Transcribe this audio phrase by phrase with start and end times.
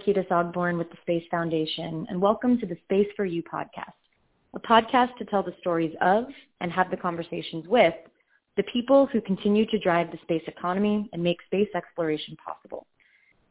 [0.00, 3.92] Ketis Ogborn with the Space Foundation, and welcome to the Space for You podcast,
[4.54, 6.24] a podcast to tell the stories of
[6.62, 7.92] and have the conversations with
[8.56, 12.86] the people who continue to drive the space economy and make space exploration possible.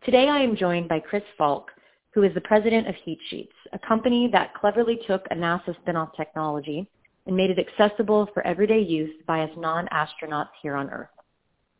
[0.04, 1.70] Today I am joined by Chris Falk,
[2.16, 6.16] who is the president of Heat Sheets, a company that cleverly took a NASA spinoff
[6.18, 6.89] technology
[7.27, 11.09] and made it accessible for everyday use by us non-astronauts here on Earth.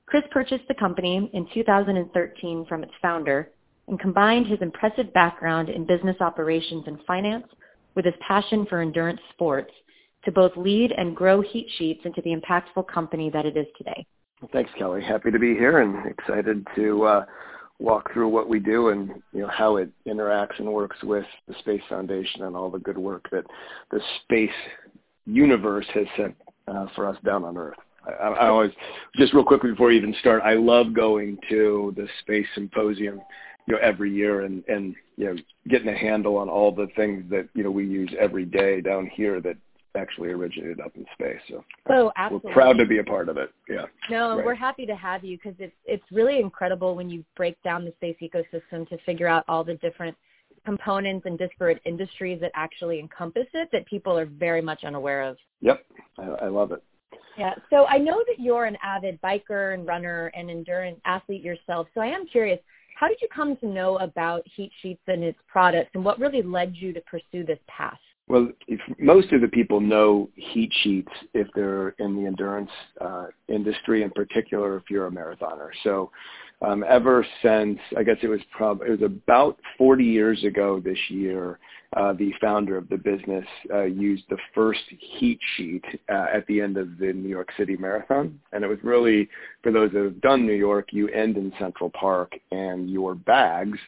[0.06, 3.50] Chris purchased the company in 2013 from its founder
[3.90, 7.48] and combined his impressive background in business operations and finance
[7.96, 9.72] with his passion for endurance sports
[10.24, 14.06] to both lead and grow Heat Sheets into the impactful company that it is today.
[14.54, 15.02] Thanks, Kelly.
[15.02, 17.26] Happy to be here and excited to uh,
[17.80, 21.56] walk through what we do and you know how it interacts and works with the
[21.60, 23.46] Space Foundation and all the good work that
[23.92, 24.50] the space
[25.26, 26.36] universe has sent
[26.68, 27.78] uh, for us down on Earth.
[28.06, 28.72] I, I always,
[29.16, 33.22] just real quickly before we even start, I love going to the Space Symposium
[33.70, 35.36] you know every year and and you know
[35.70, 39.10] getting a handle on all the things that you know we use every day down
[39.14, 39.56] here that
[39.96, 41.40] actually originated up in space.
[41.50, 42.50] So oh, absolutely.
[42.50, 43.52] we're proud to be a part of it.
[43.68, 43.86] Yeah.
[44.10, 44.46] No, right.
[44.46, 47.94] we're happy to have you because it's it's really incredible when you break down the
[47.98, 50.16] space ecosystem to figure out all the different
[50.66, 55.38] components and disparate industries that actually encompass it that people are very much unaware of.
[55.62, 55.86] Yep,
[56.18, 56.84] I, I love it.
[57.38, 57.54] Yeah.
[57.70, 61.88] So I know that you're an avid biker and runner and endurance athlete yourself.
[61.94, 62.60] So I am curious,
[63.00, 66.42] how did you come to know about Heat Sheets and its products, and what really
[66.42, 67.98] led you to pursue this path?
[68.30, 72.70] Well, if most of the people know heat sheets if they're in the endurance
[73.02, 75.70] uh, industry, in particular if you're a marathoner.
[75.84, 76.12] So
[76.62, 80.98] um, ever since, I guess it was probably, it was about 40 years ago this
[81.10, 81.58] year,
[81.98, 86.62] uh, the founder of the business uh, used the first heat sheet uh, at the
[86.62, 88.40] end of the New York City Marathon.
[88.52, 89.28] And it was really,
[89.64, 93.80] for those that have done New York, you end in Central Park and your bags,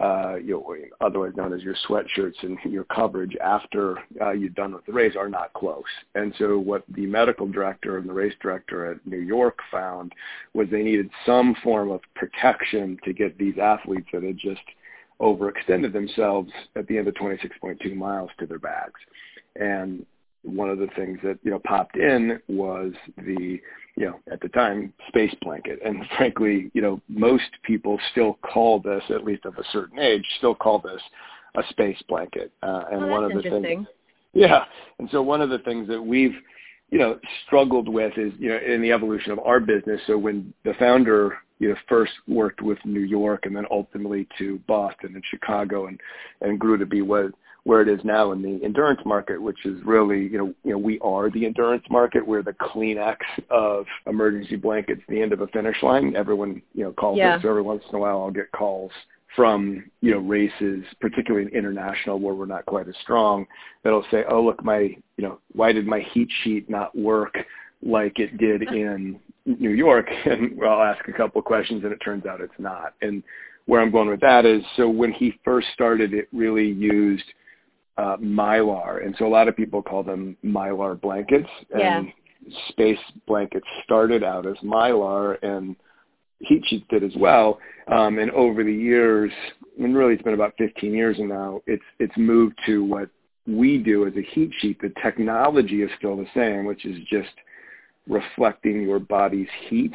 [0.00, 4.72] uh, you know, otherwise known as your sweatshirts and your coverage after uh, you're done
[4.72, 5.84] with the race are not close.
[6.14, 10.12] And so what the medical director and the race director at New York found
[10.54, 14.62] was they needed some form of protection to get these athletes that had just–
[15.20, 18.98] overextended themselves at the end of 26.2 miles to their bags.
[19.56, 20.06] And
[20.42, 23.60] one of the things that, you know, popped in was the,
[24.00, 25.78] you know, at the time, space blanket.
[25.84, 30.24] And frankly, you know, most people still call this, at least of a certain age,
[30.38, 31.02] still call this
[31.54, 32.50] a space blanket.
[32.62, 33.86] Uh, and oh, one of the things,
[34.32, 34.64] yeah.
[34.98, 36.34] And so one of the things that we've,
[36.90, 40.00] you know, struggled with is, you know, in the evolution of our business.
[40.06, 44.58] So when the founder you know, first worked with New York and then ultimately to
[44.66, 46.00] Boston and Chicago and,
[46.40, 47.32] and grew to be what,
[47.64, 50.78] where it is now in the endurance market, which is really, you know, you know,
[50.78, 52.26] we are the endurance market.
[52.26, 53.16] We're the Kleenex
[53.50, 56.16] of emergency blankets, the end of a finish line.
[56.16, 57.36] Everyone, you know, calls yeah.
[57.36, 58.22] us every once in a while.
[58.22, 58.90] I'll get calls
[59.36, 63.46] from, you know, races, particularly in international where we're not quite as strong,
[63.84, 67.36] that'll say, oh, look, my, you know, why did my heat sheet not work
[67.82, 71.98] like it did in New York, and I'll ask a couple of questions, and it
[71.98, 72.94] turns out it's not.
[73.02, 73.22] And
[73.66, 77.24] where I'm going with that is, so when he first started, it really used
[78.00, 81.48] uh, mylar, and so a lot of people call them mylar blankets.
[81.76, 81.98] Yeah.
[81.98, 82.12] And
[82.70, 85.76] space blankets started out as mylar, and
[86.38, 87.58] heat sheets did as well.
[87.88, 89.30] Um, and over the years,
[89.78, 93.10] and really it's been about 15 years now, it's it's moved to what
[93.46, 94.80] we do as a heat sheet.
[94.80, 97.34] The technology is still the same, which is just
[98.08, 99.94] reflecting your body's heat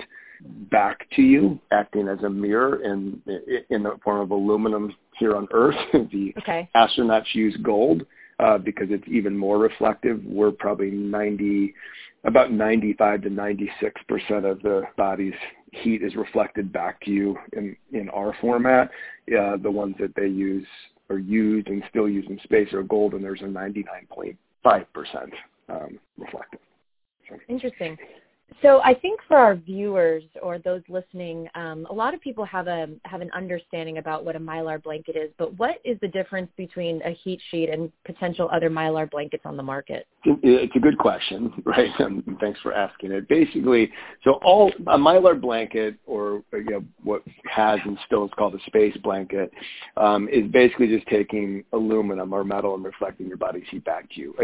[0.72, 3.22] back to you, acting as a mirror in
[3.70, 5.76] in the form of aluminum here on Earth.
[5.94, 6.70] the okay.
[6.76, 8.06] astronauts use gold
[8.40, 10.22] uh, because it's even more reflective.
[10.26, 11.74] We're probably 90,
[12.26, 15.34] about 95 to 96 percent of the body's
[15.72, 18.90] heat is reflected back to you in in our format.
[19.28, 20.66] Uh, the ones that they use
[21.10, 25.34] are used and still use in space are gold, and there's a 99.5 percent
[25.70, 26.60] um, reflective.
[27.48, 27.98] Interesting.
[28.62, 32.68] So I think for our viewers or those listening, um, a lot of people have
[32.68, 35.30] a have an understanding about what a mylar blanket is.
[35.38, 39.58] But what is the difference between a heat sheet and potential other mylar blankets on
[39.58, 40.08] the market?
[40.24, 41.92] It's a good question, right?
[42.00, 43.28] And thanks for asking it.
[43.28, 43.92] Basically,
[44.24, 48.64] so all a mylar blanket, or you know, what has and still is called a
[48.68, 49.52] space blanket,
[49.98, 54.22] um, is basically just taking aluminum or metal and reflecting your body's heat back to
[54.22, 54.36] you.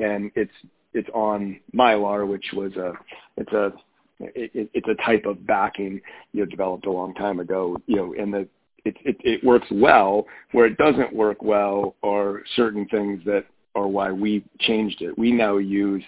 [0.00, 0.52] And it's
[0.92, 2.92] it's on mylar, which was a
[3.36, 3.72] it's a
[4.20, 6.00] it, it's a type of backing
[6.32, 7.76] you know developed a long time ago.
[7.86, 8.48] You know, and the
[8.84, 10.26] it, it it works well.
[10.52, 13.44] Where it doesn't work well are certain things that
[13.74, 15.16] are why we changed it.
[15.16, 16.02] We now use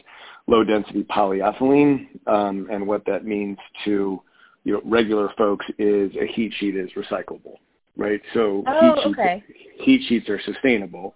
[0.47, 4.21] low density polyethylene, um, and what that means to
[4.65, 7.57] you know regular folks is a heat sheet is recyclable.
[7.97, 8.21] right?
[8.35, 9.45] So oh, heat, sheets, okay.
[9.79, 11.15] heat sheets are sustainable.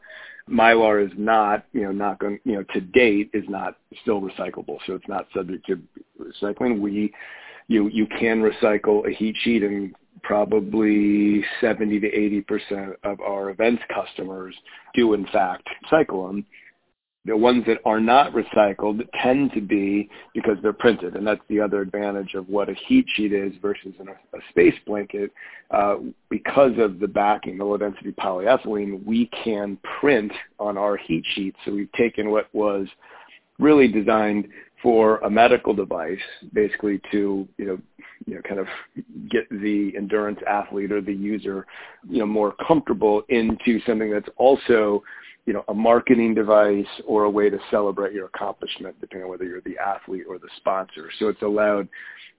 [0.49, 4.79] Mylar is not, you know, not going, you know, to date is not still recyclable,
[4.87, 5.81] so it's not subject to
[6.21, 6.81] recycling.
[6.81, 7.13] We,
[7.69, 13.51] you, you can recycle a heat sheet, and probably 70 to 80 percent of our
[13.51, 14.55] events customers
[14.95, 16.47] do in fact recycle them
[17.27, 21.61] the ones that are not recycled tend to be because they're printed, and that's the
[21.61, 25.33] other advantage of what a heat sheet is versus an, a space blanket.
[25.71, 25.97] Uh,
[26.31, 31.57] because of the backing, the low density polyethylene, we can print on our heat sheets.
[31.65, 32.87] So we've taken what was
[33.59, 34.47] really designed
[34.83, 36.19] for a medical device,
[36.53, 37.79] basically to you know
[38.27, 38.67] you know kind of
[39.31, 41.67] get the endurance athlete or the user
[42.09, 45.03] you know more comfortable into something that's also
[45.47, 49.45] you know, a marketing device or a way to celebrate your accomplishment, depending on whether
[49.45, 51.09] you're the athlete or the sponsor.
[51.19, 51.89] So it's allowed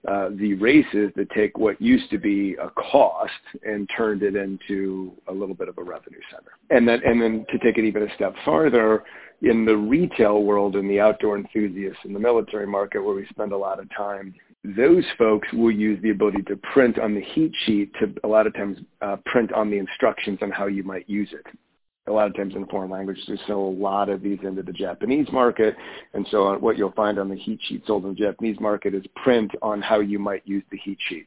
[0.06, 3.32] uh, the races to take what used to be a cost
[3.64, 6.52] and turned it into a little bit of a revenue center.
[6.70, 9.02] And then, and then to take it even a step farther,
[9.40, 13.52] in the retail world and the outdoor enthusiasts in the military market where we spend
[13.52, 14.34] a lot of time,
[14.64, 18.48] those folks will use the ability to print on the heat sheet to a lot
[18.48, 21.46] of times uh, print on the instructions on how you might use it
[22.08, 23.24] a lot of times in foreign languages.
[23.28, 25.76] We sell a lot of these into the Japanese market.
[26.14, 29.04] And so what you'll find on the heat sheet sold in the Japanese market is
[29.22, 31.26] print on how you might use the heat sheet.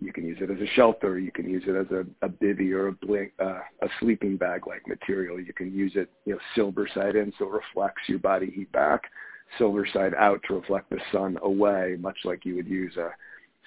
[0.00, 1.18] You can use it as a shelter.
[1.18, 4.66] You can use it as a, a bivy or a, blink, uh, a sleeping bag
[4.66, 5.40] like material.
[5.40, 8.70] You can use it, you know, silver side in so it reflects your body heat
[8.70, 9.10] back,
[9.58, 13.10] silver side out to reflect the sun away, much like you would use a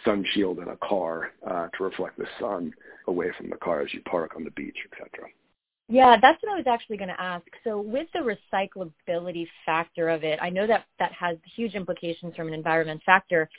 [0.06, 2.74] sun shield in a car uh, to reflect the sun
[3.08, 5.28] away from the car as you park on the beach, etc.
[5.90, 7.46] Yeah, that's what I was actually going to ask.
[7.64, 12.48] So with the recyclability factor of it, I know that that has huge implications from
[12.48, 13.50] an environment factor,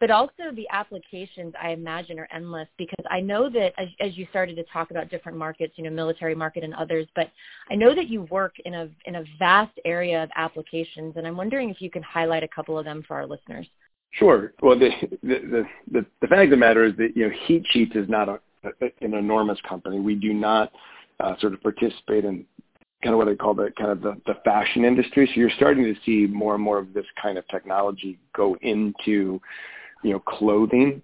[0.00, 4.26] but also the applications I imagine are endless because I know that as, as you
[4.30, 7.30] started to talk about different markets, you know, military market and others, but
[7.70, 11.36] I know that you work in a in a vast area of applications, and I'm
[11.36, 13.68] wondering if you can highlight a couple of them for our listeners.
[14.12, 14.54] Sure.
[14.60, 14.90] Well, the
[15.22, 18.28] the the, the fact of the matter is that you know Heat Sheets is not
[18.28, 18.40] a,
[19.02, 20.00] an enormous company.
[20.00, 20.72] We do not
[21.22, 22.44] uh, sort of participate in
[23.02, 25.26] kind of what I call the kind of the, the fashion industry.
[25.32, 29.40] So you're starting to see more and more of this kind of technology go into,
[30.02, 31.02] you know, clothing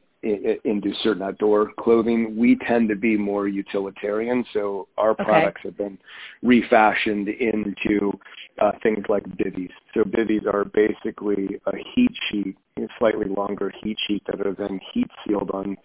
[0.64, 2.36] into certain outdoor clothing.
[2.36, 5.24] We tend to be more utilitarian, so our okay.
[5.24, 5.98] products have been
[6.42, 8.12] refashioned into
[8.60, 9.70] uh, things like bivvies.
[9.94, 14.80] So bivvies are basically a heat sheet, a slightly longer heat sheet that are then
[14.92, 15.76] heat sealed on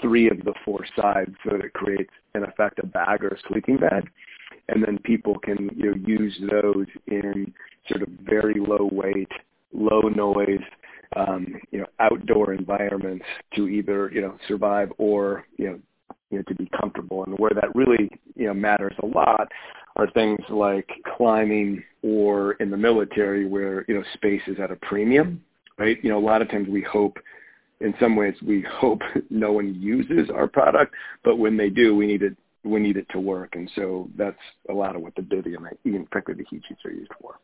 [0.00, 3.48] three of the four sides, so that it creates, in effect, a bag or a
[3.48, 4.08] sleeping bag.
[4.68, 7.52] And then people can you know, use those in
[7.88, 9.30] sort of very low weight,
[9.72, 10.60] low noise,
[11.16, 13.24] um, you know, outdoor environments
[13.54, 15.78] to either, you know, survive or, you know,
[16.30, 17.24] you know, to be comfortable.
[17.24, 19.50] And where that really, you know, matters a lot
[19.96, 24.76] are things like climbing or in the military where, you know, space is at a
[24.76, 25.42] premium,
[25.78, 25.98] right?
[26.02, 27.18] You know, a lot of times we hope
[27.80, 32.06] in some ways we hope no one uses our product, but when they do, we
[32.06, 33.54] need it we need it to work.
[33.54, 34.36] And so that's
[34.68, 37.36] a lot of what the Bivy and in the heat sheets are used for.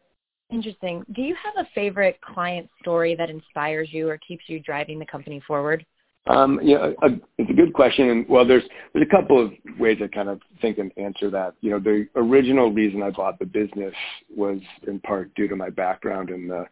[0.50, 1.04] Interesting.
[1.14, 5.06] Do you have a favorite client story that inspires you or keeps you driving the
[5.06, 5.84] company forward?
[6.28, 8.10] Um, yeah, a, it's a good question.
[8.10, 11.54] And well, there's there's a couple of ways I kind of think and answer that.
[11.60, 13.94] You know, the original reason I bought the business
[14.34, 16.66] was in part due to my background in the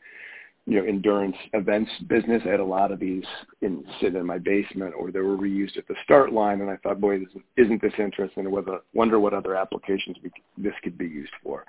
[0.67, 2.43] you know, endurance events business.
[2.47, 3.25] I had a lot of these
[3.61, 6.77] in sit in my basement or they were reused at the start line and I
[6.79, 8.47] thought, boy, this isn't this interesting?
[8.47, 11.67] I wonder what other applications we, this could be used for,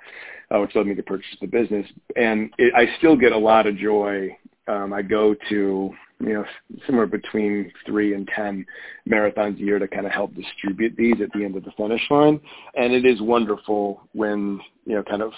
[0.50, 1.86] uh, which led me to purchase the business.
[2.16, 4.36] And it, I still get a lot of joy.
[4.66, 6.44] Um, I go to, you know,
[6.86, 8.64] somewhere between three and 10
[9.08, 12.02] marathons a year to kind of help distribute these at the end of the finish
[12.10, 12.40] line.
[12.74, 15.32] And it is wonderful when, you know, kind of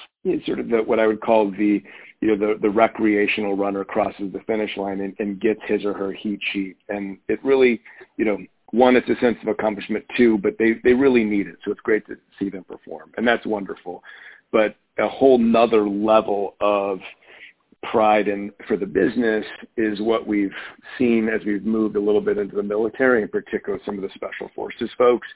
[0.46, 1.82] sort of the, what I would call the,
[2.20, 5.94] you know, the, the recreational runner crosses the finish line and, and gets his or
[5.94, 6.76] her heat sheet.
[6.88, 7.80] And it really,
[8.16, 8.38] you know,
[8.70, 10.04] one, it's a sense of accomplishment.
[10.16, 11.56] Two, but they, they really need it.
[11.64, 13.12] So it's great to see them perform.
[13.16, 14.02] And that's wonderful.
[14.52, 17.00] But a whole nother level of
[17.82, 19.44] pride in for the business
[19.76, 20.54] is what we've
[20.98, 24.10] seen as we've moved a little bit into the military, in particular some of the
[24.14, 25.28] special forces folks,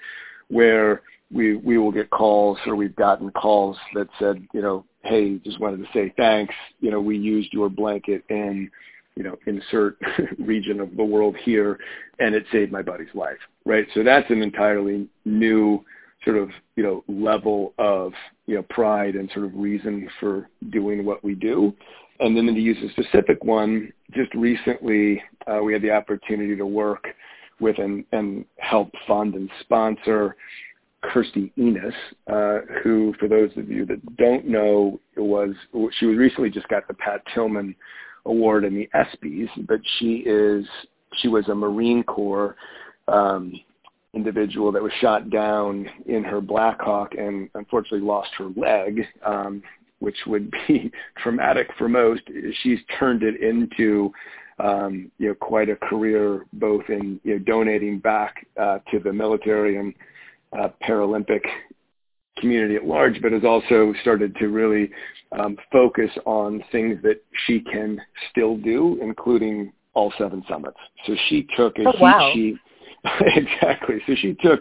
[0.49, 5.39] where we we will get calls or we've gotten calls that said, you know, hey,
[5.39, 6.55] just wanted to say thanks.
[6.81, 8.71] You know, we used your blanket in,
[9.17, 9.99] you know, insert
[10.39, 11.79] region of the world here,
[12.19, 13.87] and it saved my buddy's life, right?
[13.95, 15.85] So that's an entirely new
[16.25, 18.13] sort of, you know, level of,
[18.47, 21.75] you know, pride and sort of reason for doing what we do.
[22.23, 26.67] And then to use a specific one, just recently uh, we had the opportunity to
[26.67, 27.05] work
[27.61, 30.37] with and, and help fund and sponsor
[31.05, 31.95] Kirstie Ennis,
[32.29, 35.51] uh, who, for those of you that don't know, was
[35.99, 37.75] she was recently just got the Pat Tillman
[38.25, 40.65] Award in the ESPYS, but she is
[41.17, 42.55] she was a Marine Corps
[43.09, 43.53] um,
[44.15, 49.63] individual that was shot down in her Blackhawk and unfortunately lost her leg, um,
[50.03, 50.91] which would be
[51.23, 52.23] traumatic for most.
[52.63, 54.13] She's turned it into
[54.59, 59.13] um, you know quite a career, both in you know donating back uh, to the
[59.13, 59.95] military and
[60.59, 61.41] uh, Paralympic
[62.39, 64.91] community at large, but has also started to really
[65.39, 70.79] um, focus on things that she can still do, including all seven summits.
[71.07, 72.31] So she took a oh, heat wow.
[72.35, 72.57] sheet.
[73.21, 73.97] exactly.
[74.07, 74.61] So she took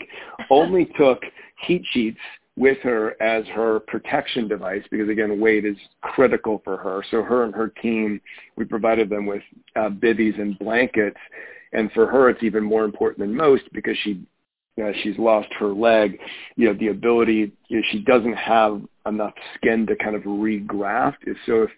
[0.50, 1.22] only took
[1.66, 2.20] heat sheets
[2.58, 7.04] with her as her protection device because again weight is critical for her.
[7.10, 8.22] So her and her team
[8.56, 9.44] we provided them with
[9.76, 11.18] uh, bivvies and blankets.
[11.74, 14.22] And for her it's even more important than most because she
[14.82, 16.18] uh, she's lost her leg,
[16.56, 21.18] you know, the ability, you know, she doesn't have enough skin to kind of regraft.
[21.46, 21.70] So if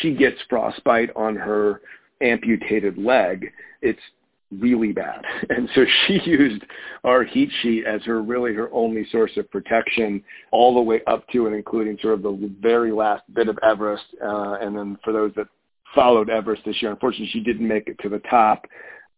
[0.00, 1.80] she gets frostbite on her
[2.20, 4.00] amputated leg, it's
[4.50, 5.24] really bad.
[5.50, 6.62] And so she used
[7.04, 11.26] our heat sheet as her really her only source of protection all the way up
[11.28, 14.04] to and including sort of the very last bit of Everest.
[14.22, 15.46] Uh, and then for those that
[15.94, 18.66] followed Everest this year, unfortunately she didn't make it to the top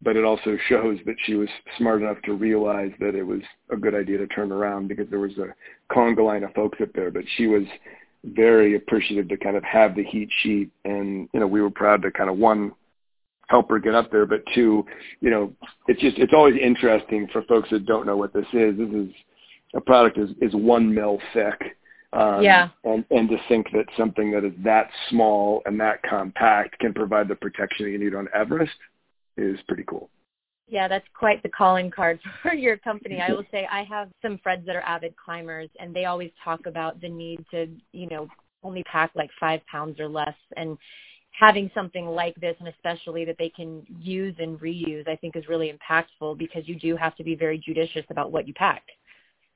[0.02, 1.48] but it also shows that she was
[1.78, 5.20] smart enough to realize that it was a good idea to turn around because there
[5.20, 5.54] was a
[5.94, 7.10] conga line of folks up there.
[7.10, 7.62] But she was
[8.24, 12.02] very appreciative to kind of have the heat sheet, and you know we were proud
[12.02, 12.72] to kind of one
[13.52, 14.82] help her get up there, but two,
[15.20, 15.52] you know,
[15.86, 18.78] it's just it's always interesting for folks that don't know what this is.
[18.78, 19.08] This is
[19.74, 21.76] a product is is one mil thick.
[22.14, 22.68] Um, yeah.
[22.84, 27.28] And, and to think that something that is that small and that compact can provide
[27.28, 28.72] the protection that you need on Everest
[29.36, 30.10] is pretty cool.
[30.68, 33.20] Yeah, that's quite the calling card for your company.
[33.20, 36.66] I will say I have some friends that are avid climbers and they always talk
[36.66, 38.28] about the need to, you know,
[38.62, 40.78] only pack like five pounds or less and
[41.38, 45.48] having something like this and especially that they can use and reuse I think is
[45.48, 48.82] really impactful because you do have to be very judicious about what you pack.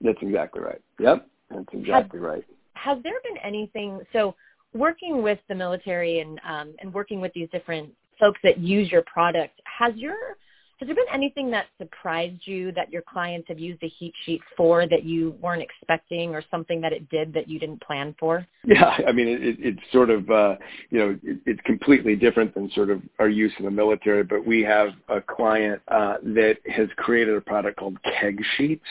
[0.01, 0.81] That's exactly right.
[0.99, 1.29] Yep.
[1.51, 2.45] That's exactly has, right.
[2.75, 4.35] Has there been anything so
[4.75, 9.03] working with the military and um, and working with these different folks that use your
[9.03, 10.17] product, has your
[10.79, 14.43] has there been anything that surprised you that your clients have used the heat sheet
[14.59, 18.47] for that you weren't expecting or something that it did that you didn't plan for?
[18.69, 20.57] Yeah, I mean, it, it, it's sort of, uh,
[20.91, 24.45] you know, it, it's completely different than sort of our use in the military, but
[24.45, 28.83] we have a client uh, that has created a product called keg sheets.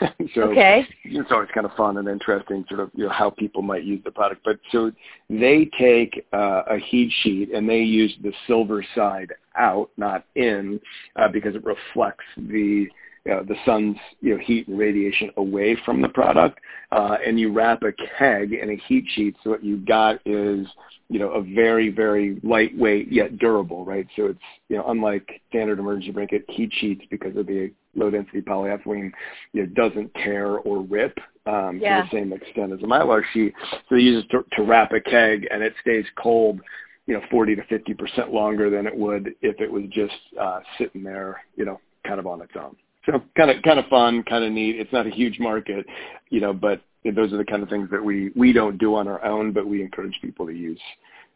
[0.36, 0.86] so okay.
[1.02, 4.00] it's always kind of fun and interesting sort of, you know, how people might use
[4.04, 4.42] the product.
[4.44, 4.92] But so
[5.28, 10.80] they take uh, a heat sheet and they use the silver side out, not in,
[11.16, 12.88] uh, because it reflects the
[13.24, 16.60] you know, the sun's you know, heat and radiation away from the product,
[16.92, 19.34] uh, and you wrap a keg in a heat sheet.
[19.42, 20.66] So what you got is
[21.08, 24.06] you know a very very lightweight yet durable, right?
[24.14, 28.42] So it's you know unlike standard emergency blanket heat sheets because of the low density
[28.42, 29.10] polyethylene,
[29.54, 32.02] you know doesn't tear or rip um, yeah.
[32.02, 33.54] to the same extent as a mylar sheet.
[33.88, 36.60] So you use it to, to wrap a keg and it stays cold
[37.06, 41.02] you know, 40 to 50% longer than it would if it was just uh, sitting
[41.02, 42.76] there, you know, kind of on its own.
[43.06, 44.76] So kind of kind of fun, kind of neat.
[44.76, 45.84] It's not a huge market,
[46.30, 49.08] you know, but those are the kind of things that we we don't do on
[49.08, 50.80] our own, but we encourage people to use,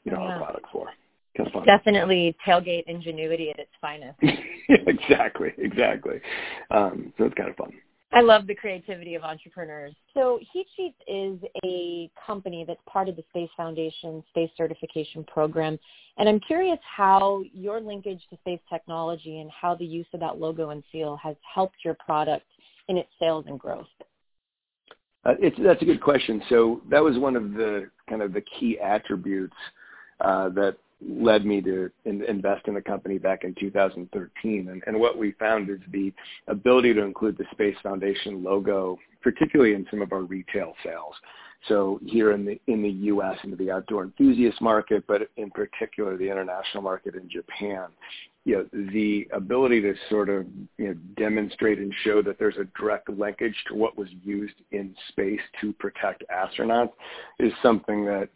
[0.04, 0.32] you know, yeah.
[0.32, 0.86] our product for.
[1.36, 1.66] Kind of fun.
[1.66, 4.18] Definitely tailgate ingenuity at its finest.
[4.68, 6.20] exactly, exactly.
[6.70, 7.72] Um, so it's kind of fun.
[8.12, 9.94] I love the creativity of entrepreneurs.
[10.14, 15.78] So Heat Sheets is a company that's part of the Space Foundation Space Certification Program.
[16.16, 20.38] And I'm curious how your linkage to space technology and how the use of that
[20.38, 22.46] logo and seal has helped your product
[22.88, 23.86] in its sales and growth.
[25.24, 26.42] Uh, it's, that's a good question.
[26.48, 29.56] So that was one of the kind of the key attributes
[30.22, 34.68] uh, that led me to in, invest in the company back in 2013.
[34.68, 36.12] And, and what we found is the
[36.48, 41.14] ability to include the Space Foundation logo, particularly in some of our retail sales.
[41.66, 43.36] So here in the in the U.S.
[43.42, 47.88] into the outdoor enthusiast market, but in particular the international market in Japan,
[48.44, 50.46] you know, the ability to sort of
[50.78, 54.94] you know, demonstrate and show that there's a direct linkage to what was used in
[55.08, 56.92] space to protect astronauts
[57.40, 58.28] is something that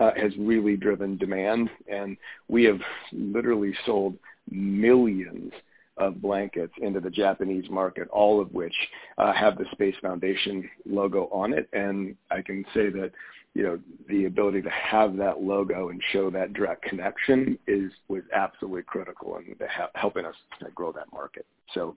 [0.00, 2.16] uh, has really driven demand, and
[2.48, 2.80] we have
[3.12, 4.16] literally sold
[4.50, 5.52] millions
[5.96, 8.74] of blankets into the Japanese market, all of which
[9.18, 11.68] uh, have the Space Foundation logo on it.
[11.72, 13.10] And I can say that,
[13.54, 13.78] you know,
[14.08, 19.38] the ability to have that logo and show that direct connection is was absolutely critical
[19.38, 20.36] in ha- helping us
[20.74, 21.46] grow that market.
[21.74, 21.96] So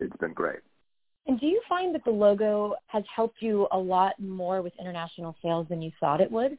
[0.00, 0.60] it's been great.
[1.28, 5.36] And do you find that the logo has helped you a lot more with international
[5.42, 6.58] sales than you thought it would?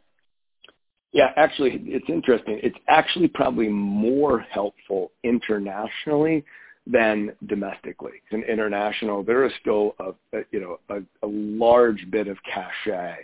[1.12, 2.60] Yeah, actually, it's interesting.
[2.62, 6.46] It's actually probably more helpful internationally
[6.86, 8.22] than domestically.
[8.32, 13.18] In international, there is still a, a you know a, a, large bit of cachet,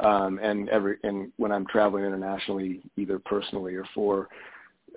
[0.00, 4.28] um, and every and when I'm traveling internationally, either personally or for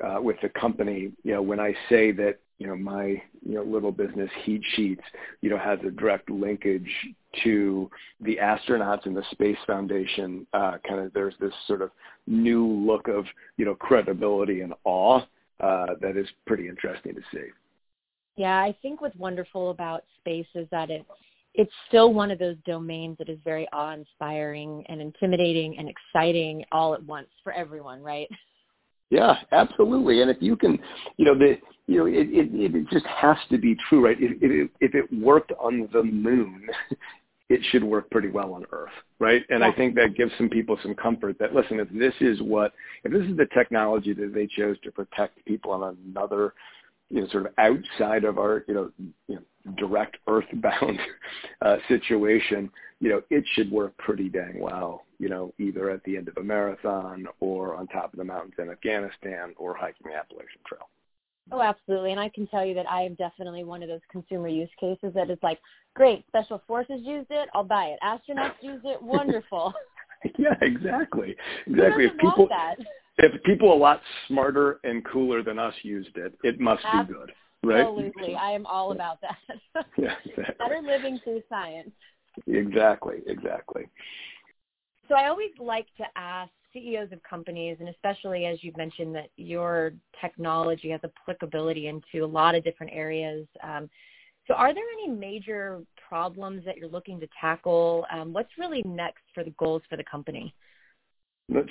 [0.06, 3.64] uh, with the company, you know, when I say that you know my you know
[3.64, 5.04] little business Heat Sheets,
[5.42, 6.90] you know, has a direct linkage
[7.44, 7.90] to
[8.22, 11.92] the astronauts and the Space Foundation, uh, kind of there's this sort of
[12.28, 13.26] new look of
[13.58, 15.22] you know credibility and awe
[15.60, 17.48] uh, that is pretty interesting to see.
[18.36, 21.06] Yeah, I think what's wonderful about space is that it
[21.56, 26.94] it's still one of those domains that is very awe-inspiring and intimidating and exciting all
[26.94, 28.30] at once for everyone, right?
[29.10, 30.22] Yeah, absolutely.
[30.22, 30.80] And if you can,
[31.18, 34.18] you know, the you know, it it, it just has to be true, right?
[34.20, 36.68] If, if if it worked on the moon,
[37.50, 39.42] it should work pretty well on Earth, right?
[39.50, 39.70] And yeah.
[39.70, 42.74] I think that gives some people some comfort that listen, if this is what,
[43.04, 46.54] if this is the technology that they chose to protect people on another
[47.10, 48.92] you know, sort of outside of our, you know,
[49.28, 49.42] you know
[49.78, 51.00] direct earthbound
[51.62, 56.18] uh, situation, you know, it should work pretty dang well, you know, either at the
[56.18, 60.16] end of a marathon or on top of the mountains in Afghanistan or hiking the
[60.16, 60.90] Appalachian Trail.
[61.52, 62.12] Oh, absolutely.
[62.12, 65.14] And I can tell you that I am definitely one of those consumer use cases
[65.16, 65.60] that is like,
[65.96, 68.00] great, special forces used it, I'll buy it.
[68.04, 69.74] Astronauts used it, wonderful.
[70.38, 71.36] yeah, exactly.
[71.66, 72.06] Exactly.
[72.06, 72.76] If people that?
[73.18, 77.16] if people a lot smarter and cooler than us used it, it must Absolutely.
[77.16, 77.32] be good,
[77.64, 77.88] right?
[77.88, 79.86] Absolutely, I am all about that.
[79.98, 80.56] yeah, exactly.
[80.58, 81.92] Better living through science.
[82.48, 83.86] Exactly, exactly.
[85.08, 89.30] So I always like to ask CEOs of companies, and especially as you've mentioned that
[89.38, 93.48] your technology has applicability into a lot of different areas.
[93.64, 93.90] Um,
[94.48, 98.06] so are there any major problems that you're looking to tackle?
[98.12, 100.54] Um, what's really next for the goals for the company?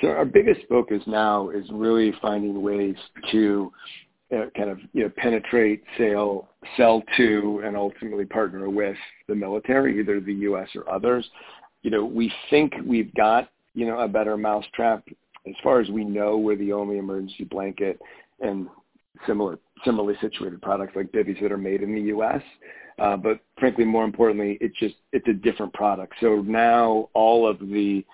[0.01, 2.97] So our biggest focus now is really finding ways
[3.31, 3.73] to
[4.35, 9.99] uh, kind of you know penetrate, sell, sell to, and ultimately partner with the military,
[9.99, 10.69] either the U.S.
[10.75, 11.29] or others.
[11.83, 15.05] You know, we think we've got you know a better mousetrap.
[15.47, 17.99] As far as we know, we're the only emergency blanket
[18.41, 18.69] and
[19.27, 22.43] similar similarly situated products like bivvies that are made in the U.S.
[22.99, 26.14] Uh, but frankly, more importantly, it's just it's a different product.
[26.21, 28.05] So now all of the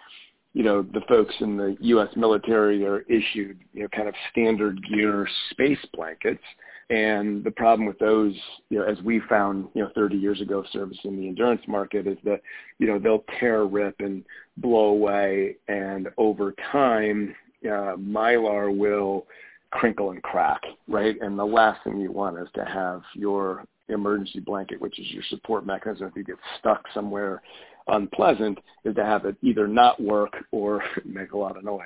[0.55, 2.09] you know, the folks in the U.S.
[2.17, 6.43] military are issued, you know, kind of standard gear space blankets.
[6.91, 8.35] And the problem with those,
[8.71, 12.19] you know, as we found, you know, 30 years ago servicing the endurance market is
[12.25, 12.41] that,
[12.79, 14.25] you know, they'll tear, rip, and
[14.59, 15.57] blow away.
[15.67, 19.27] And over time, uh, mylar will
[19.71, 21.17] crinkle and crack, right?
[21.21, 25.25] And the last thing you want is to have your emergency blanket, which is your
[25.31, 27.43] support mechanism if you get stuck somewhere
[27.89, 31.83] unpleasant is to have it either not work or make a lot of noise.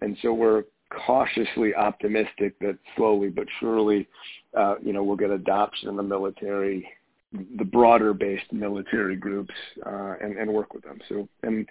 [0.00, 0.64] And so we're
[1.06, 4.08] cautiously optimistic that slowly but surely,
[4.56, 6.88] uh, you know, we'll get adoption in the military,
[7.32, 9.54] the broader based military groups,
[9.84, 11.00] uh, and, and work with them.
[11.08, 11.66] So, and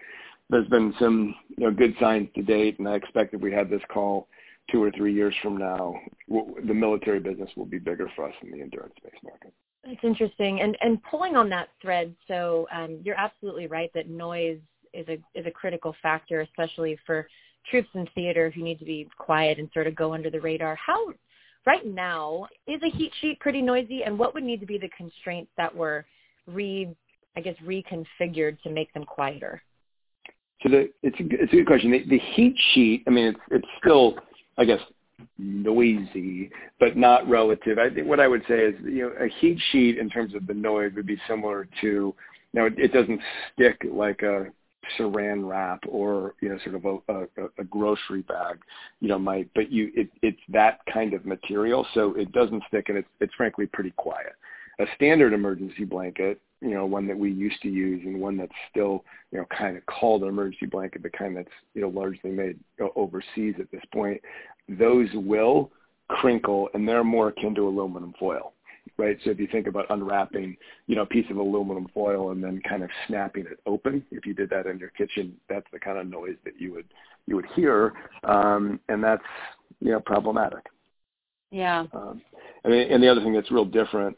[0.50, 3.70] there's been some, you know, good signs to date, and I expect if we had
[3.70, 4.28] this call
[4.72, 5.96] two or three years from now,
[6.30, 9.54] the military business will be bigger for us in the endurance space market.
[9.86, 10.62] That's interesting.
[10.62, 14.60] And and pulling on that thread, so um, you're absolutely right that noise
[14.94, 17.28] is a is a critical factor, especially for
[17.70, 20.76] troops in theater who need to be quiet and sort of go under the radar.
[20.76, 21.08] How
[21.66, 24.90] right now is a heat sheet pretty noisy, and what would need to be the
[24.96, 26.06] constraints that were
[26.48, 26.96] re
[27.36, 29.62] I guess reconfigured to make them quieter?
[30.62, 31.92] So the, it's a, it's a good question.
[31.92, 34.16] The, the heat sheet, I mean, it's it's still
[34.58, 34.80] I guess
[35.38, 37.78] noisy, but not relative.
[37.78, 40.48] I think what I would say is, you know, a heat sheet in terms of
[40.48, 42.14] the noise would be similar to,
[42.54, 43.22] now it, it doesn't
[43.54, 44.48] stick like a
[44.98, 48.60] saran wrap or, you know, sort of a, a, a grocery bag,
[49.00, 51.88] you know, might, but you, it, it's that kind of material.
[51.94, 54.34] So it doesn't stick and it's, it's frankly pretty quiet.
[54.80, 58.52] A standard emergency blanket, you know, one that we used to use and one that's
[58.72, 62.32] still, you know, kind of called an emergency blanket, the kind that's, you know, largely
[62.32, 62.58] made
[62.96, 64.22] overseas at this point,
[64.70, 65.72] those will
[66.10, 68.54] crinkle and they're more akin to aluminum foil,
[68.98, 69.18] right?
[69.24, 70.56] So if you think about unwrapping,
[70.88, 74.26] you know, a piece of aluminum foil and then kind of snapping it open, if
[74.26, 76.86] you did that in your kitchen, that's the kind of noise that you would
[77.26, 77.94] you would hear,
[78.26, 79.24] um, and that's
[79.80, 80.66] you know problematic.
[81.52, 81.86] Yeah.
[81.94, 82.22] Um,
[82.64, 84.18] and, and the other thing that's real different,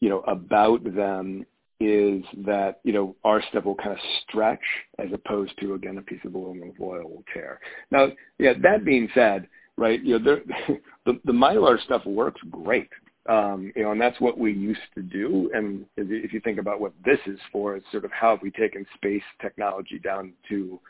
[0.00, 1.44] you know, about them
[1.80, 4.62] is that you know our stuff will kind of stretch
[4.98, 7.60] as opposed to again a piece of aluminum foil will tear.
[7.90, 8.54] Now, yeah.
[8.62, 9.46] That being said,
[9.78, 10.02] right?
[10.02, 10.40] You know,
[11.06, 12.90] the the mylar stuff works great.
[13.28, 15.50] Um, you know, and that's what we used to do.
[15.54, 18.50] And if you think about what this is for, it's sort of how have we
[18.50, 20.80] taken space technology down to,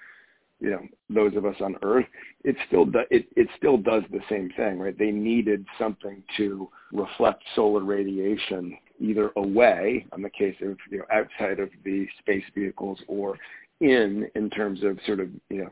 [0.61, 2.07] you know, those of us on Earth.
[2.45, 4.97] It still do, it it still does the same thing, right?
[4.97, 11.05] They needed something to reflect solar radiation either away, on the case of you know
[11.13, 13.37] outside of the space vehicles, or
[13.81, 15.71] in in terms of sort of you know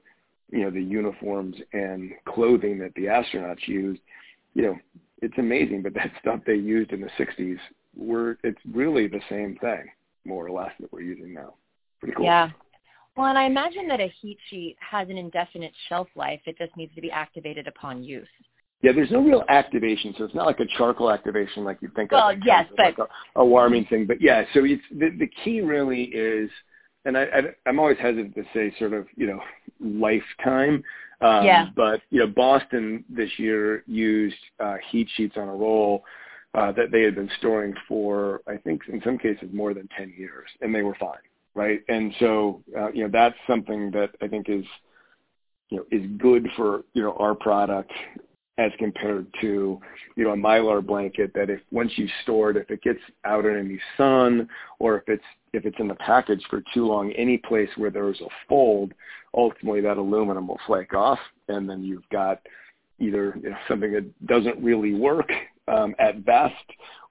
[0.51, 4.01] you know the uniforms and clothing that the astronauts used.
[4.55, 4.79] You know,
[5.23, 7.59] it's amazing, but that stuff they used in the 60s,
[7.97, 9.85] were it's really the same thing,
[10.25, 11.55] more or less, that we're using now.
[12.01, 12.25] Pretty cool.
[12.25, 12.51] Yeah.
[13.17, 16.41] Well, and I imagine that a heat sheet has an indefinite shelf life.
[16.45, 18.29] It just needs to be activated upon use.
[18.83, 22.13] Yeah, there's no real activation, so it's not like a charcoal activation like you think
[22.13, 22.37] well, of.
[22.37, 24.07] Well, yes, but like a, a, warming thing.
[24.07, 26.51] But yeah, so it's the, the key really is,
[27.07, 29.41] and I, I, I'm always hesitant to say sort of you know
[29.81, 30.85] lifetime
[31.21, 31.67] um, yeah.
[31.75, 36.05] But you know, Boston this year used uh, heat sheets on a roll
[36.55, 40.15] uh, that they had been storing for, I think, in some cases more than 10
[40.17, 41.19] years, and they were fine,
[41.55, 41.81] right?
[41.89, 44.65] And so, uh, you know, that's something that I think is,
[45.71, 47.93] you know, is good for you know our product
[48.59, 49.79] as compared to
[50.17, 53.45] you know a mylar blanket that if once you store it if it gets out
[53.45, 57.37] in any sun or if it's if it's in the package for too long any
[57.37, 58.93] place where there's a fold
[59.35, 62.41] ultimately that aluminum will flake off and then you've got
[62.99, 65.31] either you know, something that doesn't really work
[65.69, 66.55] um, at best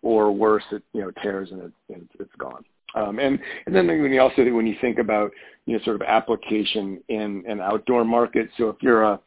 [0.02, 2.64] or worse it you know tears and, it, it's gone.
[2.96, 5.32] Um, and and then when you also when you think about
[5.66, 9.20] you know sort of application in an outdoor market so if you're a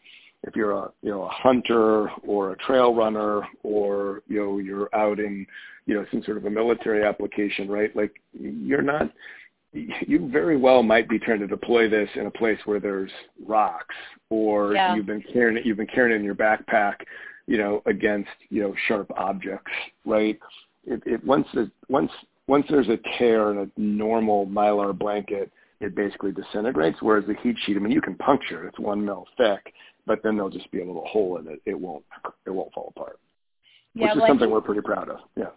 [0.45, 4.95] if you're a you know a hunter or a trail runner or you know you're
[4.95, 5.47] out in
[5.87, 9.11] you know some sort of a military application right like you're not
[9.73, 13.11] you very well might be trying to deploy this in a place where there's
[13.47, 13.95] rocks
[14.31, 14.95] or yeah.
[14.95, 16.95] you've been carrying it you've been carrying it in your backpack
[17.47, 19.73] you know against you know sharp objects
[20.07, 20.39] right
[20.87, 22.11] it, it once the once
[22.47, 27.57] once there's a tear in a normal mylar blanket it basically disintegrates whereas the heat
[27.65, 29.75] sheet i mean you can puncture it it's one mil thick
[30.09, 31.61] but then there'll just be a little hole in it.
[31.67, 32.05] It won't
[32.47, 33.21] it won't fall apart.
[33.95, 35.19] Yeah, which is well, something think, we're pretty proud of.
[35.37, 35.51] Yeah.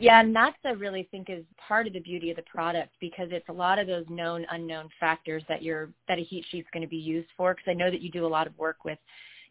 [0.00, 3.28] Yeah, and that's I really think is part of the beauty of the product because
[3.32, 6.82] it's a lot of those known unknown factors that you're that a heat sheet's going
[6.82, 7.52] to be used for.
[7.52, 8.98] Because I know that you do a lot of work with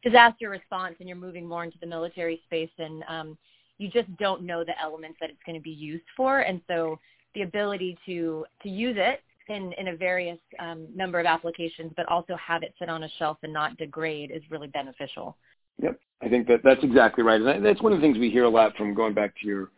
[0.04, 3.38] disaster response and you're moving more into the military space and um,
[3.78, 6.98] you just don't know the elements that it's going to be used for, and so
[7.36, 12.08] the ability to to use it in, in a various um, number of applications, but
[12.08, 15.38] also have it sit on a shelf and not degrade is really beneficial.
[15.82, 18.46] Yep, I think that that's exactly right, and that's one of the things we hear
[18.46, 19.72] a lot from going back to your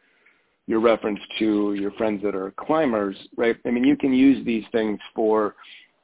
[0.68, 3.58] your reference to your friends that are climbers, right?
[3.66, 5.56] I mean, you can use these things for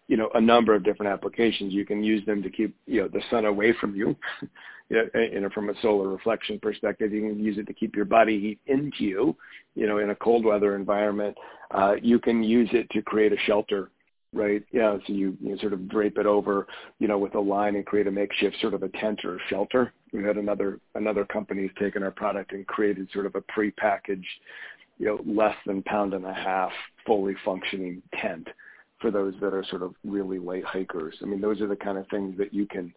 [0.08, 1.74] you know a number of different applications.
[1.74, 4.16] You can use them to keep you know the sun away from you.
[4.90, 8.40] you know, from a solar reflection perspective, you can use it to keep your body
[8.40, 9.36] heat into you.
[9.74, 11.36] You know, in a cold weather environment,
[11.72, 13.90] uh, you can use it to create a shelter,
[14.32, 14.64] right?
[14.72, 16.68] Yeah, so you, you sort of drape it over,
[17.00, 19.92] you know, with a line and create a makeshift sort of a tent or shelter.
[20.14, 24.24] We had another another company's taken our product and created sort of a prepackaged,
[25.00, 26.72] you know, less than pound and a half
[27.06, 28.48] fully functioning tent
[29.00, 31.16] for those that are sort of really late hikers.
[31.22, 32.94] I mean, those are the kind of things that you can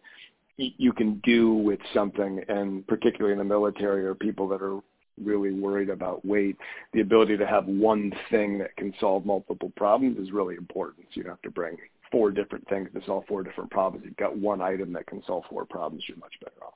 [0.57, 4.81] you can do with something, and particularly in the military or people that are
[5.23, 6.57] really worried about weight,
[6.93, 11.05] the ability to have one thing that can solve multiple problems is really important.
[11.09, 11.77] So you don't have to bring
[12.11, 14.05] four different things to solve four different problems.
[14.05, 16.03] You've got one item that can solve four problems.
[16.07, 16.73] You're much better off.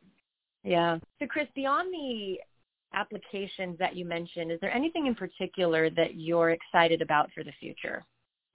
[0.64, 1.00] Yeah.
[1.20, 2.40] So Chris, beyond the
[2.94, 7.52] applications that you mentioned, is there anything in particular that you're excited about for the
[7.60, 8.06] future?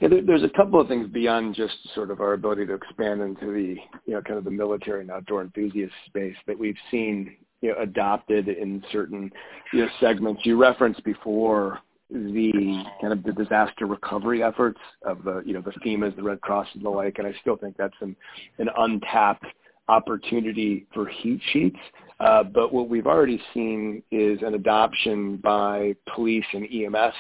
[0.01, 3.21] Yeah, there, there's a couple of things beyond just sort of our ability to expand
[3.21, 7.37] into the, you know, kind of the military and outdoor enthusiast space that we've seen,
[7.63, 9.31] you know, adopted in certain,
[9.73, 10.43] you know, segments.
[10.45, 11.81] You referenced before
[12.11, 16.41] the kind of the disaster recovery efforts of the, you know, the FEMA's, the Red
[16.41, 18.15] Cross and the like, and I still think that's an,
[18.59, 19.45] an untapped
[19.89, 21.79] opportunity for heat sheets.
[22.21, 27.15] Uh, but what we've already seen is an adoption by police and EMS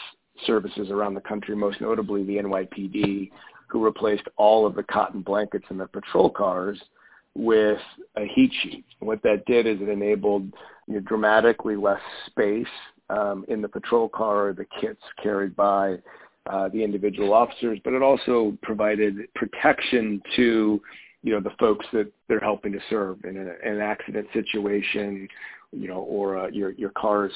[0.47, 3.31] services around the country, most notably the NYPD,
[3.69, 6.81] who replaced all of the cotton blankets in their patrol cars
[7.35, 7.79] with
[8.17, 8.85] a heat sheet.
[9.01, 10.53] What that did is it enabled
[10.87, 12.67] you know, dramatically less space
[13.11, 15.97] um, in the patrol car, the kits carried by
[16.51, 20.81] uh, the individual officers, but it also provided protection to
[21.23, 25.29] you know the folks that they're helping to serve in an, an accident situation,
[25.73, 27.33] you know, or uh, your your car's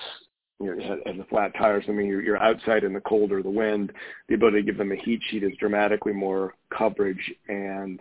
[0.63, 1.85] you know, has the flat tires.
[1.89, 3.93] I mean, you're, you're outside in the cold or the wind.
[4.29, 8.01] The ability to give them a heat sheet is dramatically more coverage and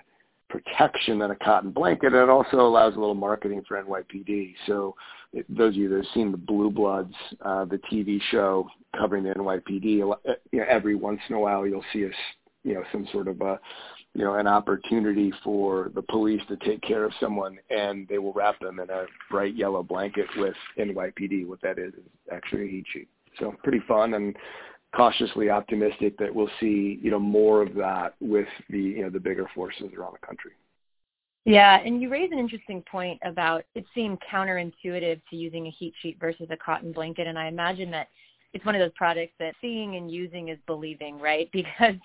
[0.49, 2.13] protection than a cotton blanket.
[2.13, 4.53] And it also allows a little marketing for NYPD.
[4.67, 4.95] So
[5.33, 9.23] it, those of you that have seen the Blue Bloods, uh, the TV show covering
[9.23, 10.17] the NYPD, you
[10.51, 12.13] know, every once in a while you'll see us,
[12.63, 13.59] you know, some sort of a,
[14.13, 18.33] you know, an opportunity for the police to take care of someone, and they will
[18.33, 21.47] wrap them in a bright yellow blanket with NYPD.
[21.47, 23.07] What that is is actually a heat sheet.
[23.39, 24.35] So pretty fun and
[24.95, 29.19] cautiously optimistic that we'll see, you know, more of that with the, you know, the
[29.19, 30.51] bigger forces around the country.
[31.45, 35.93] Yeah, and you raise an interesting point about it seemed counterintuitive to using a heat
[36.01, 38.09] sheet versus a cotton blanket, and I imagine that
[38.53, 41.49] it's one of those products that seeing and using is believing, right?
[41.53, 41.95] Because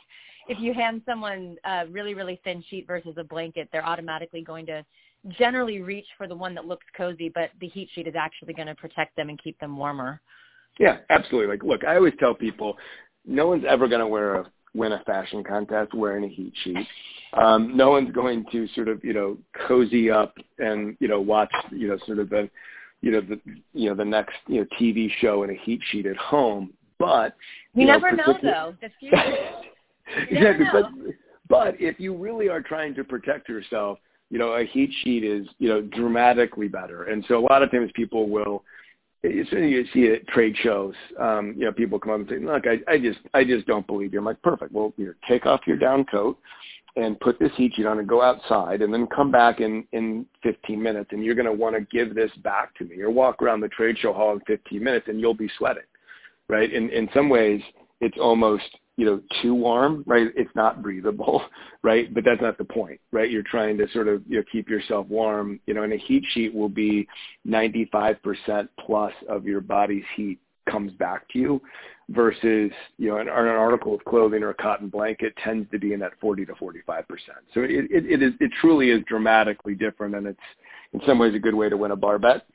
[0.49, 4.67] if you hand someone a really, really thin sheet versus a blanket, they're automatically going
[4.67, 4.85] to
[5.29, 8.69] generally reach for the one that looks cozy, but the heat sheet is actually going
[8.69, 10.21] to protect them and keep them warmer.
[10.79, 11.49] Yeah, absolutely.
[11.49, 12.77] Like, look, I always tell people,
[13.25, 16.87] no one's ever going to wear a win a fashion contest wearing a heat sheet.
[17.33, 21.53] Um, no one's going to sort of, you know, cozy up and, you know, watch,
[21.71, 22.49] you know, sort of the,
[23.01, 23.41] you know, the,
[23.73, 26.73] you know, the next, you know, TV show in a heat sheet at home.
[26.99, 27.35] But
[27.75, 28.75] you, you never know, though.
[28.81, 29.17] The future.
[30.31, 30.67] exactly.
[30.73, 30.85] But
[31.49, 33.99] but if you really are trying to protect yourself,
[34.31, 37.05] you know, a heat sheet is, you know, dramatically better.
[37.05, 38.65] And so a lot of times people will
[39.25, 40.95] As soon as you see it at trade shows.
[41.19, 43.87] Um, you know, people come up and say, "Look, I, I just, I just don't
[43.87, 44.73] believe you." I'm like, "Perfect.
[44.73, 46.39] Well, you take off your down coat
[46.97, 50.27] and put this heat sheet on and go outside, and then come back in in
[50.43, 53.43] 15 minutes, and you're going to want to give this back to me, or walk
[53.43, 55.83] around the trade show hall in 15 minutes, and you'll be sweating,
[56.49, 56.73] right?
[56.73, 57.61] In in some ways,
[58.01, 60.29] it's almost you know, too warm, right?
[60.35, 61.43] It's not breathable,
[61.83, 62.13] right?
[62.13, 63.31] But that's not the point, right?
[63.31, 66.25] You're trying to sort of, you know, keep yourself warm, you know, and a heat
[66.33, 67.07] sheet will be
[67.47, 71.63] 95% plus of your body's heat comes back to you
[72.09, 75.93] versus, you know, an, an article of clothing or a cotton blanket tends to be
[75.93, 77.05] in that 40 to 45%.
[77.55, 80.39] So it, it, it is, it truly is dramatically different and it's
[80.93, 82.47] in some ways a good way to win a bar bet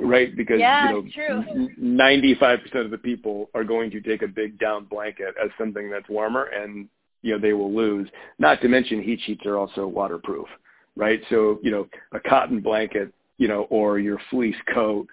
[0.00, 0.34] right?
[0.36, 4.58] Because yeah, you know, ninety-five percent of the people are going to take a big
[4.58, 6.88] down blanket as something that's warmer, and
[7.22, 8.08] you know they will lose.
[8.38, 10.46] Not to mention, heat sheets are also waterproof,
[10.96, 11.20] right?
[11.30, 15.06] So you know, a cotton blanket, you know, or your fleece coat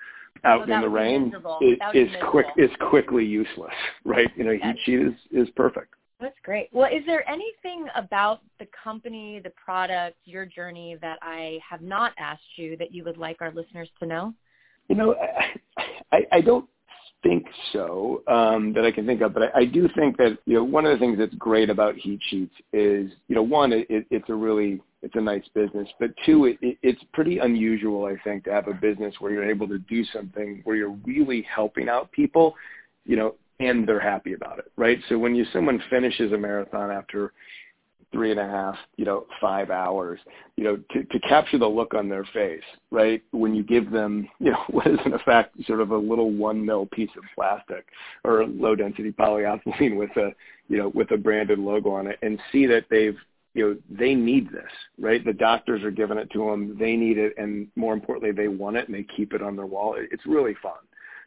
[0.44, 3.74] oh, out well, in the rain is, is quick is quickly useless,
[4.06, 4.30] right?
[4.36, 5.96] You know, heat sheet is is perfect.
[6.20, 6.70] That's great.
[6.72, 12.14] Well, is there anything about the company, the product, your journey that I have not
[12.18, 14.34] asked you that you would like our listeners to know?
[14.88, 15.16] You know,
[16.12, 16.68] I, I don't
[17.24, 20.54] think so um, that I can think of, but I, I do think that you
[20.56, 23.88] know one of the things that's great about heat sheets is you know one it,
[23.90, 28.06] it, it's a really it's a nice business, but two it, it, it's pretty unusual
[28.06, 31.42] I think to have a business where you're able to do something where you're really
[31.54, 32.56] helping out people,
[33.06, 35.00] you know, and they're happy about it, right?
[35.10, 37.34] So when you someone finishes a marathon after
[38.12, 40.20] three and a half, you know, five hours,
[40.56, 43.22] you know, to, to capture the look on their face, right?
[43.32, 46.66] When you give them, you know, what is in effect sort of a little one
[46.66, 47.86] mil piece of plastic
[48.24, 50.32] or low density polyethylene with a,
[50.70, 53.18] you know, with a branded logo on it and see that they've,
[53.54, 55.24] you know, they need this, right?
[55.24, 56.78] The doctors are giving it to them.
[56.78, 57.34] They need it.
[57.38, 59.96] And more importantly, they want it and they keep it on their wall.
[59.98, 60.74] It's really fun.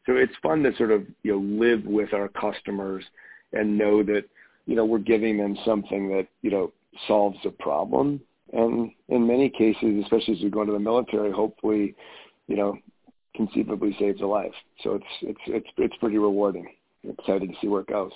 [0.05, 3.05] So it's fun to sort of, you know, live with our customers
[3.53, 4.25] and know that,
[4.69, 6.71] you know, we're giving them something that, you know,
[7.09, 8.21] solves a problem.
[8.53, 11.95] And in many cases, especially as we go into the military, hopefully,
[12.49, 12.79] you know,
[13.35, 14.53] conceivably saves a life.
[14.85, 16.69] So it's it's it's it's pretty rewarding.
[17.03, 18.13] Excited to see where it goes.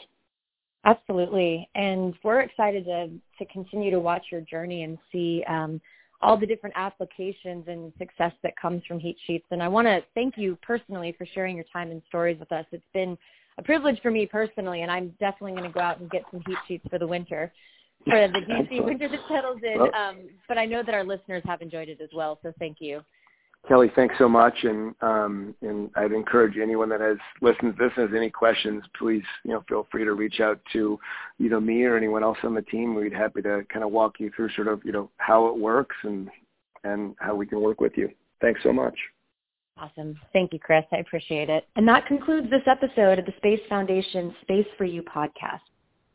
[0.84, 5.80] Absolutely, and we're excited to to continue to watch your journey and see um,
[6.20, 9.46] all the different applications and success that comes from Heat Sheets.
[9.50, 12.66] And I want to thank you personally for sharing your time and stories with us.
[12.72, 13.16] It's been
[13.58, 16.42] a privilege for me personally, and I'm definitely going to go out and get some
[16.46, 17.52] Heat Sheets for the winter
[18.04, 19.78] for the DC winter that settles in.
[19.78, 22.78] Well, um, but I know that our listeners have enjoyed it as well, so thank
[22.80, 23.02] you.
[23.68, 27.92] Kelly, thanks so much, and um, and I'd encourage anyone that has listened to this
[27.96, 30.98] and has any questions, please you know feel free to reach out to
[31.38, 32.96] you know me or anyone else on the team.
[32.96, 35.94] We'd happy to kind of walk you through sort of you know how it works
[36.02, 36.28] and
[36.82, 38.08] and how we can work with you.
[38.40, 38.98] Thanks so much.
[39.78, 40.18] Awesome.
[40.32, 40.84] Thank you, Chris.
[40.92, 41.66] I appreciate it.
[41.76, 45.60] And that concludes this episode of the Space Foundation Space for You podcast.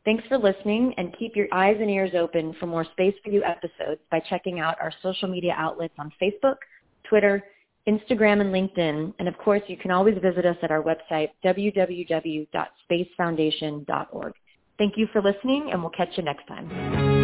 [0.06, 3.44] Thanks for listening and keep your eyes and ears open for more Space for You
[3.44, 6.56] episodes by checking out our social media outlets on Facebook,
[7.04, 7.44] Twitter,
[7.88, 9.14] Instagram, and LinkedIn.
[9.20, 14.34] And of course, you can always visit us at our website, www.spacefoundation.org.
[14.78, 17.17] Thank you for listening, and we'll catch you next time.